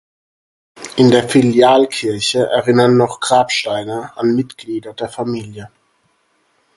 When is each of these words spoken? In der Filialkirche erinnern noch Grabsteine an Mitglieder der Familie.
In 0.95 1.11
der 1.11 1.29
Filialkirche 1.29 2.47
erinnern 2.47 2.97
noch 2.97 3.19
Grabsteine 3.19 4.13
an 4.17 4.33
Mitglieder 4.33 4.95
der 4.95 5.09
Familie. 5.09 5.69